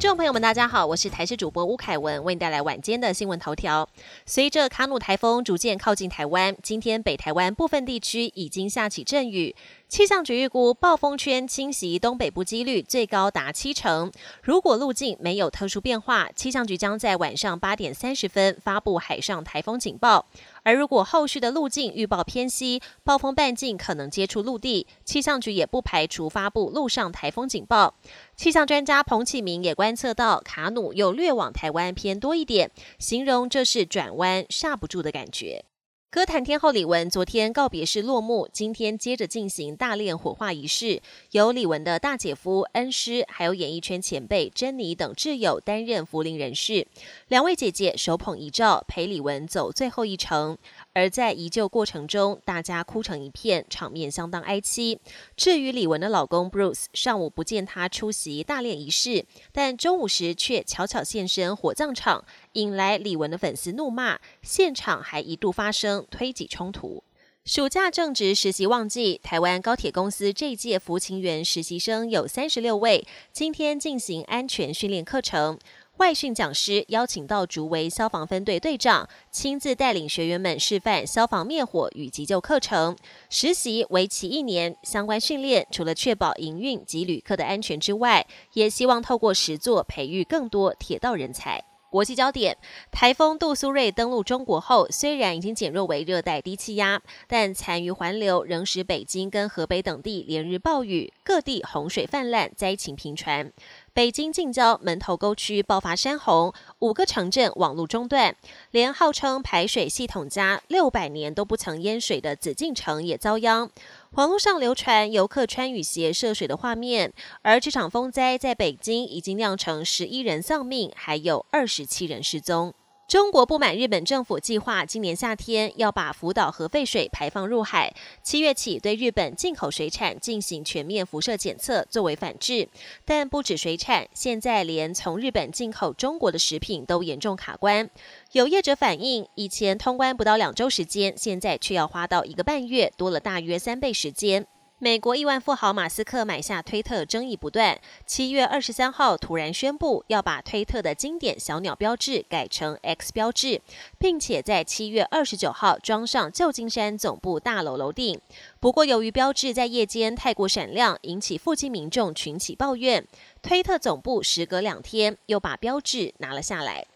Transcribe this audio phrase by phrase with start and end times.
[0.00, 3.86] 听众朋友们，大家好，我是台视主播吴凯文，为你带来晚间的新闻头条。
[4.24, 9.54] 随着卡努台风逐渐靠近台湾，今天北台湾部分地区已经下起阵雨。
[9.90, 14.10] 气象局预估暴风圈侵袭东北部几率最高达七成。
[14.40, 20.24] 如果路径没有特殊变化，气象局将在晚上八点三十分发布海上台风警报。
[20.62, 27.94] 而如果后续的路径预报偏西，暴风半径可能接触陆地，气象局也不排除发布陆上台风警报。
[28.36, 35.64] 气象专家彭启明也观测到卡努又略往台湾偏多一点，形容这是转弯刹不住的感觉。
[36.12, 46.84] 歌坛天后李玟昨天告别式落幕，今天接着进行大殓火化仪式，由李玟的大姐夫恩师，还有演艺圈前辈珍妮等挚友担任福临人士。
[47.28, 50.58] 两位姐姐手捧遗照，陪李玟走最后一程。
[50.92, 54.98] 而在移救过程中，大家哭成一片，场面相当哀凄。
[55.36, 67.02] 至于李玟的老公 Bruce，上午不见他出席大殓仪式，但中午时却悄悄现身火葬场，引来李玟的粉丝怒骂，现场还一度发生推挤冲突。
[67.44, 75.58] 暑假正值实习旺季，台湾高铁公司这届服勤员实习生有三十六位，今天进行安全训练课程。
[75.96, 82.96] 外训讲师邀请到竹围消防分队队长，亲自带领学员们示范消防灭火与急救课程。
[83.30, 91.69] 实习为期一年，相关训练除了确保营运及旅客的安全之外，也希望透过实作培育更多铁道人才。
[91.90, 92.56] 国际焦点：
[92.92, 103.52] 台风杜苏芮登陆中国后，虽然已经减弱为热带低气压，但残余环流仍使北京跟河北等地连日暴雨，各地洪水泛滥，灾情频传。
[103.92, 108.36] 北京近郊门头沟区爆发山洪，五个城镇网络中断，
[108.70, 113.68] 连号称排水系统家六百年都不曾淹水的紫禁城也遭殃。
[114.12, 122.72] 网络上流传游客穿雨鞋涉水的画面，而这场风灾在北京已经酿成十一人丧命，还有二十七人失踪。
[123.10, 132.68] 中国不满日本政府计划今年夏天要把福岛核废水排放入海，七月起对日本进口水产进行全面辐射检测，作为反制。
[133.04, 137.90] 但不止水产，现在连从日本进口中国的食品都严重卡关。
[138.30, 144.46] 有业者反映，以前通关不到两周时间，现在却要花到一个半月，多了大约三倍时间。
[144.82, 147.78] 美国亿万富豪马斯克买下推特，争议不断。
[148.06, 153.60] 七月二十三号突然宣布要把推特的经典小鸟标志改成 X 标志，
[153.98, 158.18] 并且在七月二十九号装上旧金山总部大楼楼顶。
[158.58, 163.06] 不过，由于标志在夜间太过闪亮，引起附近民众群起抱怨。
[163.42, 166.86] 推特总部时隔两天又把标志拿了下来。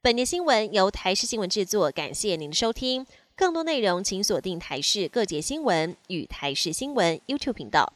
[0.00, 3.04] 本年新闻由台视新闻制作，感谢您的收听。
[3.36, 7.94] 更多内容，请锁定台视各节新闻与台视新闻 YouTube 频道。